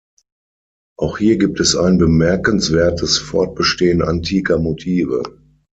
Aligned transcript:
Auch 0.97 1.19
hier 1.19 1.37
gibt 1.37 1.59
es 1.59 1.75
ein 1.75 1.99
bemerkenswertes 1.99 3.19
Fortbestehen 3.19 4.01
antiker 4.01 4.57
Motive. 4.57 5.21